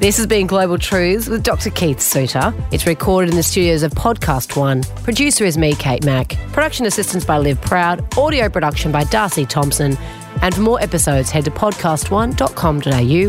This 0.00 0.16
has 0.16 0.26
been 0.26 0.46
Global 0.46 0.78
Truths 0.78 1.28
with 1.28 1.42
Dr. 1.42 1.68
Keith 1.68 2.00
Suter. 2.00 2.54
It's 2.72 2.86
recorded 2.86 3.28
in 3.28 3.36
the 3.36 3.42
studios 3.42 3.82
of 3.82 3.92
Podcast 3.92 4.56
One. 4.56 4.82
Producer 5.04 5.44
is 5.44 5.58
me, 5.58 5.74
Kate 5.74 6.06
Mack. 6.06 6.38
Production 6.52 6.86
assistance 6.86 7.22
by 7.22 7.36
Liv 7.36 7.60
Proud. 7.60 8.16
Audio 8.16 8.48
production 8.48 8.92
by 8.92 9.04
Darcy 9.04 9.44
Thompson. 9.44 9.98
And 10.40 10.54
for 10.54 10.62
more 10.62 10.80
episodes, 10.80 11.30
head 11.30 11.44
to 11.44 11.50
podcastone.com.au 11.50 13.28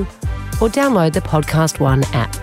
or 0.66 0.70
download 0.72 1.12
the 1.12 1.20
Podcast 1.20 1.82
One 1.82 2.06
app. 2.14 2.34